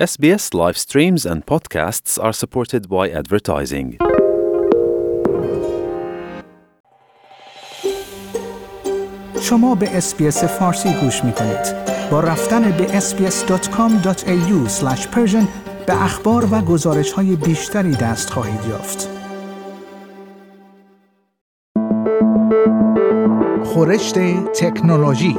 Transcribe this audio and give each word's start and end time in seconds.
SBS 0.00 0.54
live 0.54 0.78
streams 0.78 1.26
and 1.26 1.44
podcasts 1.44 2.18
are 2.18 2.32
supported 2.32 2.88
by 2.88 3.10
advertising. 3.10 3.98
شما 9.40 9.74
به 9.74 9.96
اسپیس 9.96 10.44
فارسی 10.44 10.92
گوش 11.00 11.24
می 11.24 11.32
کنید. 11.32 11.74
با 12.10 12.20
رفتن 12.20 12.70
به 12.70 12.86
sbs.com.au 12.86 14.84
به 15.86 16.04
اخبار 16.04 16.48
و 16.54 16.60
گزارش 16.60 17.12
های 17.12 17.36
بیشتری 17.36 17.94
دست 17.96 18.30
خواهید 18.30 18.60
یافت. 18.68 19.08
خورشت 23.64 24.14
تکنولوژی 24.54 25.38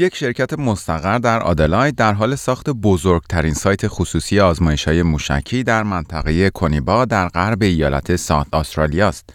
یک 0.00 0.16
شرکت 0.16 0.58
مستقر 0.58 1.18
در 1.18 1.42
آدلاید 1.42 1.94
در 1.94 2.12
حال 2.12 2.34
ساخت 2.34 2.70
بزرگترین 2.70 3.54
سایت 3.54 3.88
خصوصی 3.88 4.40
آزمایش 4.40 4.88
های 4.88 5.02
موشکی 5.02 5.62
در 5.62 5.82
منطقه 5.82 6.50
کنیبا 6.50 7.04
در 7.04 7.28
غرب 7.28 7.62
ایالت 7.62 8.16
ساوت 8.16 8.54
استرالیا 8.54 9.08
است. 9.08 9.30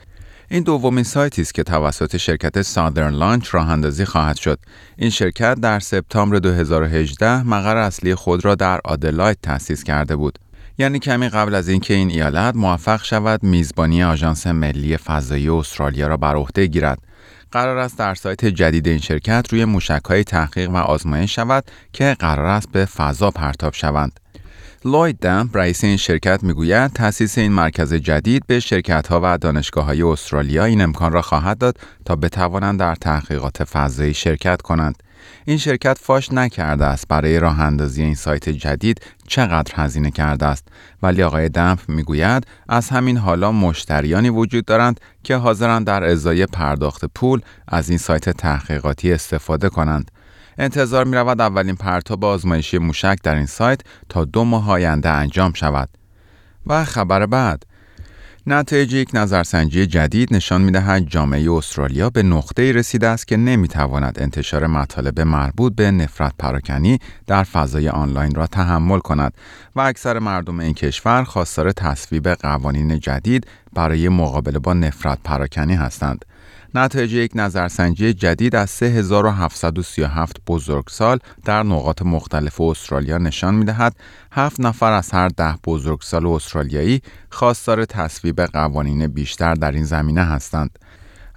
این 0.49 0.63
دومین 0.63 1.04
سایتی 1.04 1.41
است 1.41 1.54
که 1.54 1.63
توسط 1.63 2.18
شرکت 2.18 2.62
سادرن 2.62 3.13
لانچ 3.13 3.55
راه 3.55 3.70
اندازی 3.70 4.05
خواهد 4.05 4.35
شد. 4.35 4.60
این 4.98 5.10
شرکت 5.10 5.55
در 5.55 5.79
سپتامبر 5.79 6.40
2018 6.40 7.43
مقر 7.43 7.77
اصلی 7.77 8.16
خود 8.16 8.45
را 8.45 8.55
در 8.55 8.79
آدلاید 8.85 9.38
تأسیس 9.41 9.84
کرده 9.84 10.16
بود. 10.16 10.40
یعنی 10.77 10.99
کمی 10.99 11.29
قبل 11.29 11.55
از 11.55 11.70
اینکه 11.70 11.93
این 11.93 12.10
ایالت 12.10 12.55
موفق 12.55 13.04
شود 13.04 13.43
میزبانی 13.43 14.04
آژانس 14.04 14.48
ملی 14.48 14.98
فضایی 14.98 15.49
استرالیا 15.49 16.07
را 16.07 16.18
بر 16.18 16.35
عهده 16.35 16.66
گیرد. 16.66 16.99
قرار 17.54 17.77
است 17.77 17.98
در 17.98 18.15
سایت 18.15 18.46
جدید 18.46 18.87
این 18.87 18.99
شرکت 18.99 19.46
روی 19.49 19.65
موشک‌های 19.65 20.23
تحقیق 20.23 20.70
و 20.70 20.76
آزمایش 20.77 21.35
شود 21.35 21.63
که 21.93 22.15
قرار 22.20 22.45
است 22.45 22.71
به 22.71 22.85
فضا 22.85 23.32
پرتاب 23.32 23.73
شوند. 23.73 24.20
لوید 24.85 25.20
دمپ 25.20 25.57
رئیس 25.57 25.84
این 25.84 25.98
شرکت 25.98 26.43
می‌گوید 26.43 26.93
تأسیس 26.93 27.37
این 27.37 27.51
مرکز 27.51 27.93
جدید 27.93 28.48
به 28.48 28.60
شرکت 28.60 29.07
ها 29.07 29.20
و 29.23 29.37
دانشگاه 29.37 29.85
های 29.85 30.01
استرالیا 30.01 30.65
این 30.65 30.82
امکان 30.82 31.12
را 31.12 31.21
خواهد 31.21 31.57
داد 31.57 31.77
تا 32.05 32.15
بتوانند 32.15 32.79
در 32.79 32.95
تحقیقات 32.95 33.63
فضایی 33.63 34.13
شرکت 34.13 34.62
کنند. 34.62 35.04
این 35.46 35.57
شرکت 35.57 35.98
فاش 36.02 36.34
نکرده 36.34 36.85
است 36.85 37.07
برای 37.07 37.40
راه 37.40 37.60
اندازی 37.60 38.04
این 38.04 38.16
سایت 38.16 38.49
جدید 38.49 39.02
چقدر 39.27 39.74
هزینه 39.76 40.12
کرده 40.12 40.46
است 40.46 40.68
ولی 41.04 41.24
آقای 41.24 41.49
دمپ 41.49 41.79
می‌گوید 41.88 42.48
از 42.70 42.90
همین 42.90 43.18
حالا 43.18 43.51
مشتریانی 43.51 44.29
وجود 44.29 44.66
دارند 44.66 44.99
که 45.24 45.35
حاضرند 45.35 45.88
در 45.88 46.04
ازای 46.04 46.46
پرداخت 46.46 47.05
پول 47.05 47.41
از 47.68 47.90
این 47.90 47.98
سایت 47.98 48.29
تحقیقاتی 48.29 49.13
استفاده 49.13 49.70
کنند 49.70 50.12
انتظار 50.57 51.05
می 51.05 51.16
رود 51.16 51.41
اولین 51.41 51.76
پرتاب 51.76 52.26
آزمایشی 52.26 52.77
موشک 52.77 53.18
در 53.24 53.35
این 53.35 53.46
سایت 53.46 53.82
تا 54.10 54.26
دو 54.26 54.44
ماه 54.44 54.71
آینده 54.71 55.10
انجام 55.10 55.54
شود. 55.54 55.90
و 56.68 56.84
خبر 56.85 57.26
بعد 57.26 57.63
نتایج 58.48 58.94
یک 58.94 59.10
نظرسنجی 59.13 59.86
جدید 59.86 60.34
نشان 60.34 60.62
می 60.62 60.72
دهد 60.72 61.08
جامعه 61.08 61.52
استرالیا 61.52 62.10
به 62.10 62.24
نقطه 62.24 62.72
رسیده 62.72 63.08
است 63.08 63.27
که 63.27 63.38
نمی 63.38 63.68
تواند 63.68 64.18
انتشار 64.19 64.68
مطالب 64.68 65.22
مربوط 65.22 65.75
به 65.75 65.91
نفرت 65.91 66.34
پراکنی 66.40 67.00
در 67.28 67.44
فضای 67.44 67.90
آنلاین 67.90 68.35
را 68.35 68.47
تحمل 68.47 69.00
کند 69.00 69.34
و 69.75 69.81
اکثر 69.81 70.19
مردم 70.19 70.59
این 70.59 70.73
کشور 70.73 71.23
خواستار 71.23 71.72
تصویب 71.72 72.29
قوانین 72.29 73.00
جدید 73.00 73.47
برای 73.73 74.09
مقابله 74.09 74.59
با 74.59 74.73
نفرت 74.73 75.19
پراکنی 75.23 75.75
هستند. 75.75 76.25
نتایج 76.75 77.13
یک 77.13 77.31
نظرسنجی 77.35 78.13
جدید 78.13 78.56
از 78.56 78.69
3737 78.69 80.38
بزرگسال 80.47 81.19
در 81.45 81.63
نقاط 81.63 82.01
مختلف 82.01 82.61
استرالیا 82.61 83.17
نشان 83.17 83.56
می 83.56 83.66
دهد 83.66 83.95
7 84.31 84.59
نفر 84.59 84.91
از 84.91 85.11
هر 85.11 85.28
ده 85.28 85.56
بزرگسال 85.66 86.25
استرالیایی 86.25 87.01
خواستار 87.29 87.85
تصویب 87.85 88.41
قوانین 88.41 89.07
بیشتر 89.07 89.53
در 89.53 89.72
این 89.72 89.84
زمینه 89.84 90.23
هستند. 90.23 90.79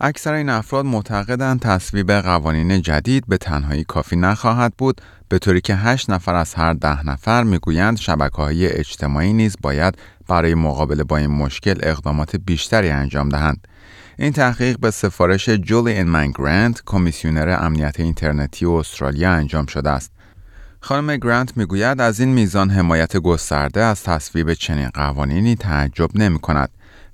اکثر 0.01 0.33
این 0.33 0.49
افراد 0.49 0.85
معتقدند 0.85 1.61
تصویب 1.61 2.13
قوانین 2.13 2.83
جدید 2.83 3.25
به 3.29 3.39
تنهایی 3.39 3.85
کافی 3.85 4.17
نخواهد 4.17 4.75
بود 4.79 5.01
به 5.29 5.39
طوری 5.39 5.61
که 5.61 5.75
8 5.75 6.11
نفر 6.11 6.35
از 6.35 6.55
هر 6.55 6.73
ده 6.73 7.07
نفر 7.07 7.43
می‌گویند 7.43 7.97
شبکه 7.99 8.37
های 8.37 8.73
اجتماعی 8.73 9.33
نیز 9.33 9.57
باید 9.63 9.99
برای 10.29 10.55
مقابله 10.55 11.05
با 11.05 11.17
این 11.17 11.31
مشکل 11.31 11.79
اقدامات 11.83 12.37
بیشتری 12.37 12.91
انجام 12.91 13.29
دهند. 13.29 13.67
این 14.19 14.33
تحقیق 14.33 14.79
به 14.81 14.91
سفارش 14.91 15.49
جولی 15.49 16.03
من 16.03 16.31
گرانت 16.31 16.83
کمیسیونر 16.87 17.57
امنیت 17.61 18.01
اینترنتی 18.01 18.67
استرالیا 18.67 19.31
انجام 19.31 19.67
شده 19.67 19.91
است. 19.91 20.13
خانم 20.81 21.17
گرانت 21.17 21.57
می‌گوید 21.57 22.01
از 22.01 22.21
این 22.21 22.29
میزان 22.29 22.71
حمایت 22.71 23.17
گسترده 23.17 23.81
از 23.81 24.03
تصویب 24.03 24.55
چنین 24.55 24.89
قوانینی 24.89 25.57
تعجب 25.57 26.11
نمی 26.15 26.39
کند. 26.39 26.69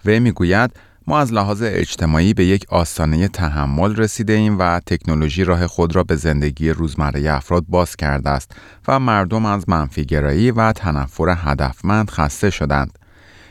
وی 0.04 0.20
می‌گوید 0.20 0.70
ما 1.06 1.18
از 1.18 1.32
لحاظ 1.32 1.62
اجتماعی 1.62 2.34
به 2.34 2.44
یک 2.44 2.66
آستانه 2.68 3.28
تحمل 3.28 3.96
رسیده 3.96 4.32
ایم 4.32 4.58
و 4.58 4.80
تکنولوژی 4.86 5.44
راه 5.44 5.66
خود 5.66 5.96
را 5.96 6.04
به 6.04 6.16
زندگی 6.16 6.70
روزمره 6.70 7.32
افراد 7.32 7.64
باز 7.68 7.96
کرده 7.96 8.30
است 8.30 8.50
و 8.88 9.00
مردم 9.00 9.46
از 9.46 9.68
منفیگرایی 9.68 10.50
و 10.50 10.72
تنفر 10.72 11.34
هدفمند 11.38 12.10
خسته 12.10 12.50
شدند. 12.50 12.98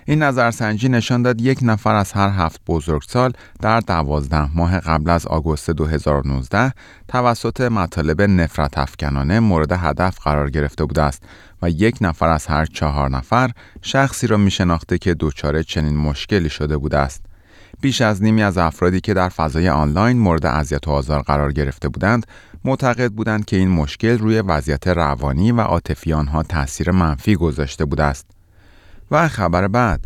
این 0.06 0.24
نظرسنجی 0.24 0.90
نشان 0.90 1.22
داد 1.22 1.42
یک 1.42 1.60
نفر 1.62 1.96
از 1.96 2.12
هر 2.12 2.30
هفت 2.30 2.62
بزرگسال 2.68 3.34
در 3.62 3.80
دوازده 3.80 4.58
ماه 4.58 4.80
قبل 4.80 5.10
از 5.10 5.28
آگوست 5.28 5.70
2019 5.70 6.74
توسط 7.08 7.62
مطالب 7.62 8.22
نفرت 8.22 8.78
افکنانه 8.78 9.40
مورد 9.40 9.72
هدف 9.72 10.20
قرار 10.20 10.50
گرفته 10.50 10.86
بوده 10.86 11.02
است 11.02 11.24
و 11.62 11.70
یک 11.70 11.98
نفر 12.02 12.30
از 12.30 12.48
هر 12.48 12.66
چهار 12.66 13.10
نفر 13.10 13.52
شخصی 13.82 14.28
را 14.28 14.38
می 14.38 14.52
شناخته 14.52 14.98
که 14.98 15.16
دچار 15.20 15.64
چنین 15.64 15.98
مشکلی 15.98 16.50
شده 16.50 16.78
بوده 16.78 16.98
است. 16.98 17.26
بیش 17.82 18.02
از 18.02 18.24
نیمی 18.24 18.44
از 18.44 18.58
افرادی 18.58 19.02
که 19.02 19.14
در 19.14 19.30
فضای 19.30 19.70
آنلاین 19.70 20.20
مورد 20.20 20.46
اذیت 20.46 20.88
و 20.88 20.92
آزار 20.92 21.22
قرار 21.22 21.52
گرفته 21.52 21.90
بودند 21.90 22.28
معتقد 22.66 23.12
بودند 23.12 23.46
که 23.46 23.56
این 23.56 23.70
مشکل 23.70 24.18
روی 24.18 24.42
وضعیت 24.42 24.88
روانی 24.88 25.52
و 25.52 25.62
عاطفی 25.62 26.14
آنها 26.14 26.44
تاثیر 26.44 26.92
منفی 26.92 27.36
گذاشته 27.36 27.86
بوده 27.86 28.04
است. 28.04 28.41
و 29.12 29.28
خبر 29.28 29.68
بعد 29.68 30.06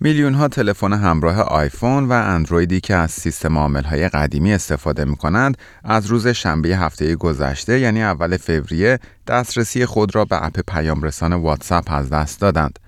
میلیون 0.00 0.34
ها 0.34 0.48
تلفن 0.48 0.92
همراه 0.92 1.40
آیفون 1.40 2.08
و 2.08 2.12
اندرویدی 2.12 2.80
که 2.80 2.94
از 2.94 3.10
سیستم 3.10 3.58
عامل 3.58 3.82
های 3.82 4.08
قدیمی 4.08 4.52
استفاده 4.52 5.04
می 5.04 5.16
کنند 5.16 5.58
از 5.84 6.06
روز 6.06 6.26
شنبه 6.26 6.68
هفته 6.68 7.14
گذشته 7.16 7.80
یعنی 7.80 8.02
اول 8.02 8.36
فوریه 8.36 8.98
دسترسی 9.26 9.86
خود 9.86 10.14
را 10.14 10.24
به 10.24 10.44
اپ 10.44 10.60
پیام 10.68 11.02
رسان 11.02 11.32
واتساپ 11.32 11.84
از 11.90 12.10
دست 12.10 12.40
دادند. 12.40 12.78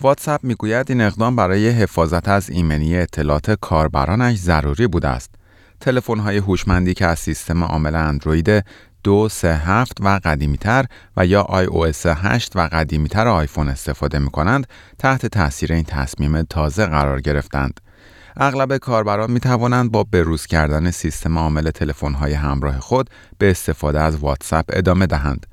واتساپ 0.00 0.44
می‌گوید 0.44 0.86
این 0.90 1.00
اقدام 1.00 1.36
برای 1.36 1.68
حفاظت 1.68 2.28
از 2.28 2.50
ایمنی 2.50 2.96
اطلاعات 2.96 3.50
کاربرانش 3.60 4.36
ضروری 4.38 4.86
بوده 4.86 5.08
است. 5.08 5.30
تلفن 5.80 6.18
های 6.18 6.36
هوشمندی 6.36 6.94
که 6.94 7.06
از 7.06 7.18
سیستم 7.18 7.64
عامل 7.64 7.94
اندروید 7.94 8.64
دو 9.04 9.28
سه 9.28 9.56
هفت 9.56 9.98
و 10.00 10.20
قدیمیتر 10.24 10.84
و 11.16 11.26
یا 11.26 11.42
او 11.42 11.84
8 12.06 12.56
و 12.56 12.68
قدیمیتر 12.72 13.28
آیفون 13.28 13.68
استفاده 13.68 14.18
می 14.18 14.30
کنند 14.30 14.66
تحت 14.98 15.26
تاثیر 15.26 15.72
این 15.72 15.84
تصمیم 15.84 16.42
تازه 16.42 16.86
قرار 16.86 17.20
گرفتند. 17.20 17.80
اغلب 18.36 18.76
کاربران 18.76 19.30
می 19.30 19.40
توانند 19.40 19.92
با 19.92 20.04
بروز 20.04 20.46
کردن 20.46 20.90
سیستم 20.90 21.38
عامل 21.38 21.70
تلفن 21.70 22.12
های 22.12 22.32
همراه 22.32 22.80
خود 22.80 23.10
به 23.38 23.50
استفاده 23.50 24.00
از 24.00 24.16
واتساپ 24.16 24.64
ادامه 24.68 25.06
دهند. 25.06 25.46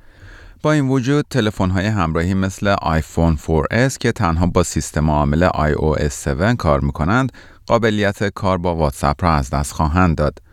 با 0.62 0.72
این 0.72 0.88
وجود 0.90 1.26
تلفن 1.30 1.70
های 1.70 1.86
همراهی 1.86 2.34
مثل 2.34 2.76
آیفون 2.82 3.38
4S 3.38 3.98
که 3.98 4.12
تنها 4.12 4.46
با 4.46 4.64
سیستم 4.64 5.10
عامل 5.12 5.50
iOS 5.50 6.28
7 6.28 6.56
کار 6.56 6.80
می 6.80 6.92
کنند 6.92 7.32
قابلیت 7.66 8.30
کار 8.30 8.58
با 8.58 8.76
واتساپ 8.76 9.24
را 9.24 9.34
از 9.34 9.50
دست 9.50 9.74
خواهند 9.74 10.16
داد. 10.16 10.47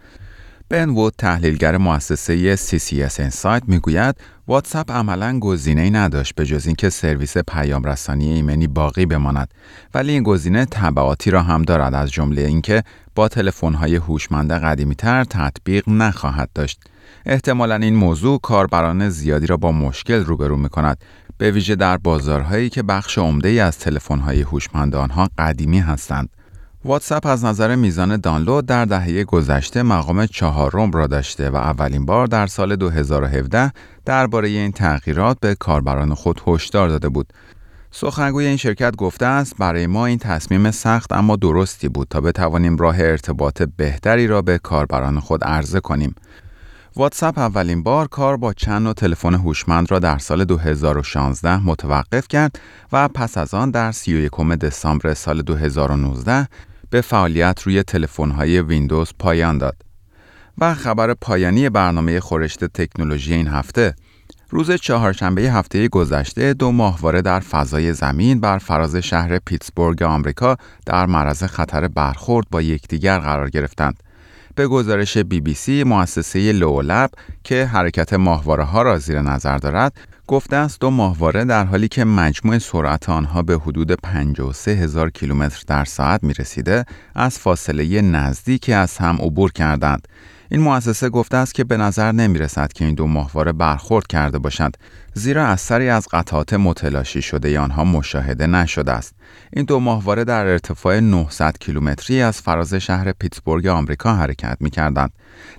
بن 0.68 0.88
وود 0.88 1.14
تحلیلگر 1.18 1.76
مؤسسه 1.76 2.56
CCS 2.56 3.12
Insight 3.12 3.62
می‌گوید 3.66 4.16
واتساپ 4.46 4.92
عملا 4.92 5.38
گزینه‌ای 5.38 5.90
نداشت 5.90 6.34
به 6.34 6.46
جز 6.46 6.66
اینکه 6.66 6.90
سرویس 6.90 7.38
پیام 7.38 7.84
رسانی 7.84 8.32
ایمنی 8.32 8.66
باقی 8.66 9.06
بماند. 9.06 9.54
ولی 9.94 10.12
این 10.12 10.22
گزینه 10.22 10.64
تبعاتی 10.64 11.30
را 11.30 11.42
هم 11.42 11.62
دارد 11.62 11.94
از 11.94 12.10
جمله 12.10 12.42
اینکه 12.42 12.82
با 13.14 13.28
تلفن‌های 13.28 13.96
هوشمند 13.96 14.52
قدیمی‌تر 14.52 15.24
تطبیق 15.24 15.88
نخواهد 15.88 16.50
داشت. 16.54 16.80
احتمالا 17.26 17.74
این 17.74 17.94
موضوع 17.94 18.40
کاربران 18.40 19.08
زیادی 19.08 19.46
را 19.46 19.56
با 19.56 19.72
مشکل 19.72 20.24
روبرو 20.24 20.56
می 20.56 20.68
کند 20.68 20.98
به 21.38 21.50
ویژه 21.50 21.76
در 21.76 21.96
بازارهایی 21.96 22.68
که 22.68 22.82
بخش 22.82 23.18
عمده 23.18 23.48
ای 23.48 23.60
از 23.60 23.78
تلفن‌های 23.78 24.42
هوشمند 24.42 24.94
آنها 24.94 25.28
قدیمی 25.38 25.78
هستند. 25.78 26.28
واتساپ 26.86 27.26
از 27.26 27.44
نظر 27.44 27.74
میزان 27.74 28.16
دانلود 28.16 28.66
در 28.66 28.84
دهه 28.84 29.24
گذشته 29.24 29.82
مقام 29.82 30.26
چهارم 30.26 30.90
را 30.90 31.06
داشته 31.06 31.50
و 31.50 31.56
اولین 31.56 32.06
بار 32.06 32.26
در 32.26 32.46
سال 32.46 32.76
2017 32.76 33.72
درباره 34.04 34.48
این 34.48 34.72
تغییرات 34.72 35.40
به 35.40 35.54
کاربران 35.54 36.14
خود 36.14 36.42
هشدار 36.46 36.88
داده 36.88 37.08
بود. 37.08 37.32
سخنگوی 37.90 38.46
این 38.46 38.56
شرکت 38.56 38.96
گفته 38.96 39.26
است 39.26 39.56
برای 39.58 39.86
ما 39.86 40.06
این 40.06 40.18
تصمیم 40.18 40.70
سخت 40.70 41.12
اما 41.12 41.36
درستی 41.36 41.88
بود 41.88 42.08
تا 42.10 42.20
بتوانیم 42.20 42.76
راه 42.76 42.96
ارتباط 42.98 43.62
بهتری 43.76 44.26
را 44.26 44.42
به 44.42 44.58
کاربران 44.58 45.20
خود 45.20 45.44
عرضه 45.44 45.80
کنیم. 45.80 46.14
واتساپ 46.96 47.38
اولین 47.38 47.82
بار 47.82 48.08
کار 48.08 48.36
با 48.36 48.52
چند 48.52 48.82
نوع 48.82 48.92
تلفن 48.92 49.34
هوشمند 49.34 49.90
را 49.90 49.98
در 49.98 50.18
سال 50.18 50.44
2016 50.44 51.66
متوقف 51.66 52.28
کرد 52.28 52.58
و 52.92 53.08
پس 53.08 53.38
از 53.38 53.54
آن 53.54 53.70
در 53.70 53.92
31 53.92 54.40
دسامبر 54.40 55.14
سال 55.14 55.42
2019 55.42 56.48
به 56.94 57.00
فعالیت 57.00 57.62
روی 57.62 57.82
تلفن‌های 57.82 58.60
ویندوز 58.60 59.12
پایان 59.18 59.58
داد. 59.58 59.76
و 60.58 60.74
خبر 60.74 61.14
پایانی 61.14 61.68
برنامه 61.68 62.20
خورشت 62.20 62.64
تکنولوژی 62.64 63.34
این 63.34 63.48
هفته 63.48 63.94
روز 64.50 64.70
چهارشنبه 64.70 65.42
هفته 65.42 65.88
گذشته 65.88 66.54
دو 66.54 66.72
ماهواره 66.72 67.22
در 67.22 67.40
فضای 67.40 67.92
زمین 67.92 68.40
بر 68.40 68.58
فراز 68.58 68.96
شهر 68.96 69.38
پیتسبورگ 69.38 70.02
آمریکا 70.02 70.56
در 70.86 71.06
معرض 71.06 71.42
خطر 71.42 71.88
برخورد 71.88 72.46
با 72.50 72.62
یکدیگر 72.62 73.18
قرار 73.18 73.50
گرفتند. 73.50 74.02
به 74.54 74.68
گزارش 74.68 75.18
بی 75.18 75.40
بی 75.40 75.54
سی 75.54 75.84
مؤسسه 75.84 76.52
لولب 76.52 77.10
که 77.44 77.64
حرکت 77.64 78.12
ماهواره 78.12 78.64
ها 78.64 78.82
را 78.82 78.98
زیر 78.98 79.22
نظر 79.22 79.58
دارد 79.58 79.92
گفته 80.26 80.56
است 80.56 80.80
دو 80.80 80.90
ماهواره 80.90 81.44
در 81.44 81.64
حالی 81.64 81.88
که 81.88 82.04
مجموع 82.04 82.58
سرعت 82.58 83.08
آنها 83.08 83.42
به 83.42 83.54
حدود 83.54 83.92
53 83.92 84.70
هزار 84.70 85.10
کیلومتر 85.10 85.62
در 85.66 85.84
ساعت 85.84 86.24
می 86.24 86.34
رسیده 86.34 86.84
از 87.14 87.38
فاصله 87.38 88.00
نزدیکی 88.00 88.72
از 88.72 88.98
هم 88.98 89.16
عبور 89.20 89.52
کردند. 89.52 90.08
این 90.50 90.60
مؤسسه 90.60 91.08
گفته 91.08 91.36
است 91.36 91.54
که 91.54 91.64
به 91.64 91.76
نظر 91.76 92.12
نمی 92.12 92.38
رسد 92.38 92.72
که 92.72 92.84
این 92.84 92.94
دو 92.94 93.06
ماهواره 93.06 93.52
برخورد 93.52 94.06
کرده 94.06 94.38
باشند 94.38 94.76
زیرا 95.16 95.46
اثری 95.46 95.88
از 95.88 96.08
قطعات 96.12 96.54
متلاشی 96.54 97.22
شده 97.22 97.60
آنها 97.60 97.84
مشاهده 97.84 98.46
نشده 98.46 98.92
است 98.92 99.14
این 99.52 99.64
دو 99.64 99.80
ماهواره 99.80 100.24
در 100.24 100.46
ارتفاع 100.46 101.00
900 101.00 101.58
کیلومتری 101.60 102.22
از 102.22 102.40
فراز 102.40 102.74
شهر 102.74 103.12
پیتسبورگ 103.12 103.66
آمریکا 103.66 104.14
حرکت 104.14 104.56
می 104.60 104.70
کردند. 104.70 105.10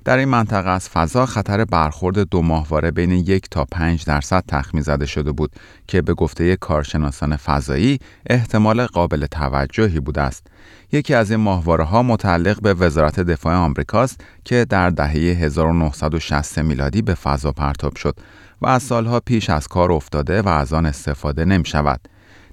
در 0.06 0.18
این 0.18 0.30
منطقه 0.30 0.70
از 0.70 0.90
فضا 0.90 1.26
خطر 1.26 1.66
برخورد 1.66 2.20
دو 2.20 2.42
ماهواره 2.42 2.92
بین 2.92 3.12
یک 3.12 3.50
تا 3.52 3.66
5 3.72 4.06
درصد 4.06 4.44
تخمین 4.48 4.84
زده 4.84 5.06
شده 5.06 5.32
بود 5.32 5.52
که 5.88 6.02
به 6.02 6.14
گفته 6.14 6.56
کارشناسان 6.56 7.36
فضایی 7.36 8.00
احتمال 8.30 8.86
قابل 8.86 9.26
توجهی 9.26 10.00
بوده 10.00 10.22
است. 10.22 10.48
یکی 10.92 11.14
از 11.14 11.32
این 11.32 11.40
ماهواره 11.40 11.84
ها 11.84 12.04
متعلق 12.04 12.62
به 12.62 12.74
وزارت 12.74 13.20
دفاع 13.20 13.56
آمریکاست 13.56 14.22
که 14.46 14.66
در 14.70 14.90
دهه 14.90 15.12
1960 15.12 16.60
میلادی 16.60 17.02
به 17.02 17.14
فضا 17.14 17.52
پرتاب 17.52 17.96
شد 17.96 18.16
و 18.62 18.68
از 18.68 18.84
سالها 18.84 19.20
پیش 19.20 19.50
از 19.50 19.68
کار 19.68 19.92
افتاده 19.92 20.42
و 20.42 20.48
از 20.48 20.74
آن 20.74 20.86
استفاده 20.86 21.46
نمی 21.46 21.66
شود. 21.66 22.02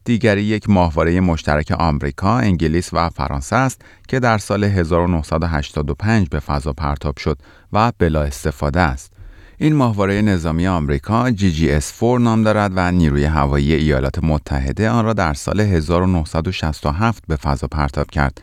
دیگری 0.04 0.43
یک 0.43 0.70
ماهواره 0.70 1.20
مشترک 1.20 1.72
آمریکا، 1.78 2.38
انگلیس 2.38 2.90
و 2.93 3.08
فرانسه 3.08 3.56
است 3.56 3.82
که 4.08 4.20
در 4.20 4.38
سال 4.38 4.64
1985 4.64 6.28
به 6.28 6.40
فضا 6.40 6.72
پرتاب 6.72 7.19
شد 7.19 7.38
و 7.72 7.93
بلا 7.99 8.22
استفاده 8.22 8.81
است. 8.81 9.12
این 9.58 9.75
ماهواره 9.75 10.22
نظامی 10.22 10.66
آمریکا 10.66 11.31
GGS-4 11.31 12.02
نام 12.02 12.43
دارد 12.43 12.72
و 12.75 12.93
نیروی 12.93 13.25
هوایی 13.25 13.75
ایالات 13.75 14.25
متحده 14.25 14.90
آن 14.90 15.05
را 15.05 15.12
در 15.12 15.34
سال 15.34 15.60
1967 15.60 17.22
به 17.28 17.37
فضا 17.37 17.66
پرتاب 17.66 18.10
کرد. 18.10 18.43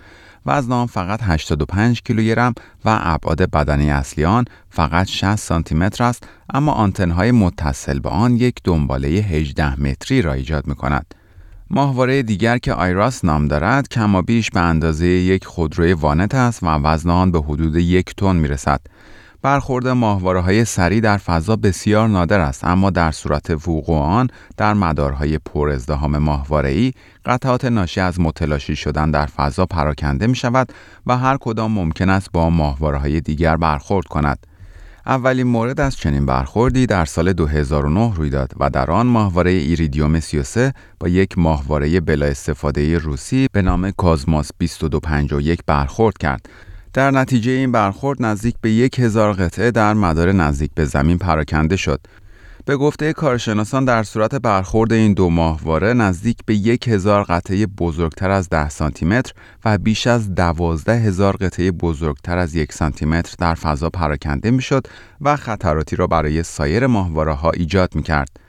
وزن 0.49 0.71
آن 0.71 0.87
فقط 0.87 1.19
85 1.23 2.01
کیلوگرم 2.01 2.53
و 2.85 2.99
ابعاد 3.01 3.41
بدنی 3.41 3.91
اصلی 3.91 4.25
آن 4.25 4.45
فقط 4.69 5.07
60 5.07 5.35
سانتی 5.35 5.75
متر 5.75 6.03
است 6.03 6.27
اما 6.53 6.71
آنتنهای 6.71 7.31
متصل 7.31 7.99
به 7.99 8.09
آن 8.09 8.35
یک 8.35 8.55
دنباله 8.63 9.07
18 9.07 9.81
متری 9.81 10.21
را 10.21 10.33
ایجاد 10.33 10.67
می 10.67 10.75
کند. 10.75 11.15
ماهواره 11.69 12.23
دیگر 12.23 12.57
که 12.57 12.73
آیراس 12.73 13.25
نام 13.25 13.47
دارد 13.47 13.87
کما 13.87 14.21
بیش 14.21 14.49
به 14.49 14.59
اندازه 14.59 15.07
یک 15.07 15.45
خودروی 15.45 15.93
وانت 15.93 16.35
است 16.35 16.63
و 16.63 16.65
وزن 16.65 17.09
آن 17.09 17.31
به 17.31 17.39
حدود 17.41 17.75
یک 17.75 18.15
تن 18.15 18.35
می 18.35 18.47
رسد. 18.47 18.81
برخورد 19.41 19.87
ماهواره 19.87 20.39
های 20.39 20.65
سری 20.65 21.01
در 21.01 21.17
فضا 21.17 21.55
بسیار 21.55 22.07
نادر 22.07 22.39
است 22.39 22.63
اما 22.63 22.89
در 22.89 23.11
صورت 23.11 23.49
وقوع 23.49 23.99
آن 23.99 24.27
در 24.57 24.73
مدارهای 24.73 25.37
پر 25.37 25.69
ازدهام 25.69 26.17
ماهواره 26.17 26.69
ای 26.69 26.93
قطعات 27.25 27.65
ناشی 27.65 28.01
از 28.01 28.19
متلاشی 28.19 28.75
شدن 28.75 29.11
در 29.11 29.25
فضا 29.25 29.65
پراکنده 29.65 30.27
می 30.27 30.35
شود 30.35 30.73
و 31.07 31.17
هر 31.17 31.37
کدام 31.37 31.71
ممکن 31.71 32.09
است 32.09 32.31
با 32.33 32.49
ماهواره 32.49 32.97
های 32.97 33.21
دیگر 33.21 33.57
برخورد 33.57 34.07
کند. 34.07 34.47
اولین 35.05 35.47
مورد 35.47 35.79
از 35.79 35.97
چنین 35.97 36.25
برخوردی 36.25 36.85
در 36.85 37.05
سال 37.05 37.33
2009 37.33 38.13
روی 38.15 38.29
داد 38.29 38.51
و 38.59 38.69
در 38.69 38.91
آن 38.91 39.07
ماهواره 39.07 39.51
ایریدیوم 39.51 40.19
33 40.19 40.73
با 40.99 41.07
یک 41.07 41.37
ماهواره 41.37 41.99
بلا 41.99 42.25
استفاده 42.25 42.97
روسی 42.97 43.47
به 43.51 43.61
نام 43.61 43.91
کازماس 43.91 44.51
2251 44.59 45.59
برخورد 45.67 46.17
کرد. 46.17 46.49
در 46.93 47.11
نتیجه 47.11 47.51
این 47.51 47.71
برخورد 47.71 48.21
نزدیک 48.21 48.55
به 48.61 48.71
یک 48.71 48.99
هزار 48.99 49.33
قطعه 49.33 49.71
در 49.71 49.93
مدار 49.93 50.31
نزدیک 50.31 50.71
به 50.75 50.85
زمین 50.85 51.17
پراکنده 51.17 51.75
شد. 51.75 51.99
به 52.65 52.77
گفته 52.77 53.13
کارشناسان 53.13 53.85
در 53.85 54.03
صورت 54.03 54.35
برخورد 54.35 54.93
این 54.93 55.13
دو 55.13 55.29
ماهواره 55.29 55.93
نزدیک 55.93 56.37
به 56.45 56.55
یک 56.55 56.87
هزار 56.87 57.23
قطعه 57.23 57.65
بزرگتر 57.65 58.29
از 58.29 58.49
ده 58.49 58.69
سانتی 58.69 59.05
متر 59.05 59.33
و 59.65 59.77
بیش 59.77 60.07
از 60.07 60.35
دوازده 60.35 60.95
هزار 60.95 61.35
قطعه 61.37 61.71
بزرگتر 61.71 62.37
از 62.37 62.55
یک 62.55 62.73
سانتی 62.73 63.05
متر 63.05 63.35
در 63.39 63.55
فضا 63.55 63.89
پراکنده 63.89 64.51
می‌شد 64.51 64.87
و 65.21 65.35
خطراتی 65.35 65.95
را 65.95 66.07
برای 66.07 66.43
سایر 66.43 66.87
ماهواره 66.87 67.33
ها 67.33 67.51
ایجاد 67.51 67.95
می 67.95 68.03
کرد. 68.03 68.48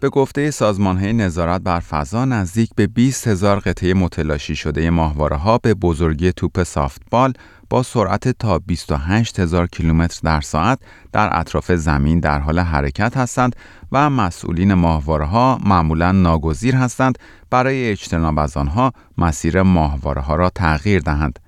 به 0.00 0.08
گفته 0.08 0.50
سازمان 0.50 0.98
های 0.98 1.12
نظارت 1.12 1.60
بر 1.60 1.80
فضا 1.80 2.24
نزدیک 2.24 2.70
به 2.76 2.86
20 2.86 3.28
هزار 3.28 3.58
قطعه 3.58 3.94
متلاشی 3.94 4.56
شده 4.56 4.90
ماهواره 4.90 5.36
ها 5.36 5.58
به 5.58 5.74
بزرگی 5.74 6.32
توپ 6.32 6.62
سافتبال 6.62 7.32
با 7.70 7.82
سرعت 7.82 8.28
تا 8.28 8.58
28 8.58 9.40
هزار 9.40 9.66
کیلومتر 9.66 10.20
در 10.24 10.40
ساعت 10.40 10.78
در 11.12 11.38
اطراف 11.38 11.72
زمین 11.72 12.20
در 12.20 12.38
حال 12.38 12.58
حرکت 12.58 13.16
هستند 13.16 13.56
و 13.92 14.10
مسئولین 14.10 14.74
ماهواره 14.74 15.26
ها 15.26 15.58
معمولا 15.64 16.12
ناگزیر 16.12 16.74
هستند 16.74 17.18
برای 17.50 17.90
اجتناب 17.90 18.38
از 18.38 18.56
آنها 18.56 18.92
مسیر 19.18 19.62
ماهواره 19.62 20.22
ها 20.22 20.34
را 20.34 20.50
تغییر 20.50 21.00
دهند. 21.00 21.38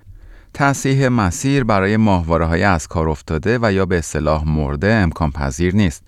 تصحیح 0.54 1.08
مسیر 1.08 1.64
برای 1.64 1.96
ماهواره 1.96 2.46
های 2.46 2.62
از 2.62 2.88
کار 2.88 3.08
افتاده 3.08 3.58
و 3.62 3.72
یا 3.72 3.86
به 3.86 3.98
اصطلاح 3.98 4.44
مرده 4.48 4.92
امکان 4.92 5.30
پذیر 5.30 5.74
نیست. 5.74 6.02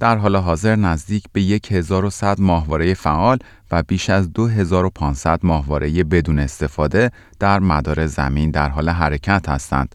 در 0.00 0.16
حال 0.16 0.36
حاضر 0.36 0.76
نزدیک 0.76 1.24
به 1.32 1.60
1100 1.70 2.40
ماهواره 2.40 2.94
فعال 2.94 3.38
و 3.70 3.82
بیش 3.82 4.10
از 4.10 4.32
2500 4.32 5.40
ماهواره 5.42 6.04
بدون 6.04 6.38
استفاده 6.38 7.10
در 7.40 7.58
مدار 7.58 8.06
زمین 8.06 8.50
در 8.50 8.68
حال 8.68 8.88
حرکت 8.88 9.48
هستند. 9.48 9.94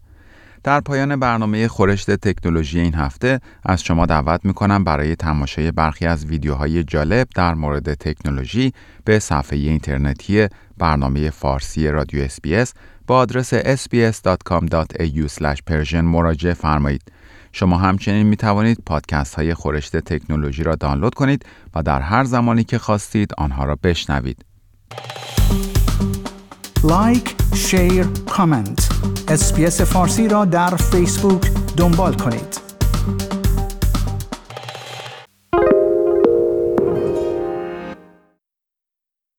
در 0.63 0.79
پایان 0.79 1.15
برنامه 1.15 1.67
خورشت 1.67 2.11
تکنولوژی 2.11 2.79
این 2.79 2.93
هفته 2.93 3.39
از 3.63 3.83
شما 3.83 4.05
دعوت 4.05 4.45
می 4.45 4.53
کنم 4.53 4.83
برای 4.83 5.15
تماشای 5.15 5.71
برخی 5.71 6.05
از 6.05 6.25
ویدیوهای 6.25 6.83
جالب 6.83 7.27
در 7.35 7.53
مورد 7.53 7.93
تکنولوژی 7.93 8.73
به 9.05 9.19
صفحه 9.19 9.59
اینترنتی 9.59 10.47
برنامه 10.77 11.29
فارسی 11.29 11.87
رادیو 11.87 12.23
اسپیس 12.23 12.73
با 13.07 13.17
آدرس 13.17 13.53
sbs.com.au/persian 13.53 15.93
مراجعه 15.93 16.53
فرمایید. 16.53 17.01
شما 17.57 17.77
همچنین 17.77 18.27
می 18.27 18.35
توانید 18.35 18.77
پادکست 18.85 19.35
های 19.35 19.53
خورشت 19.53 19.97
تکنولوژی 19.97 20.63
را 20.63 20.75
دانلود 20.75 21.13
کنید 21.13 21.45
و 21.75 21.83
در 21.83 22.01
هر 22.01 22.23
زمانی 22.23 22.63
که 22.63 22.77
خواستید 22.77 23.31
آنها 23.37 23.65
را 23.65 23.77
بشنوید. 23.83 24.45
like، 26.83 27.35
share، 27.55 28.05
comment. 28.29 28.89
اسپیس 29.27 29.81
فارسی 29.81 30.27
را 30.27 30.45
در 30.45 30.75
فیسبوک 30.75 31.51
دنبال 31.77 32.13
کنید. 32.13 32.64